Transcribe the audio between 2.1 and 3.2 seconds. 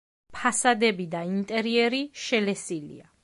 შელესილია.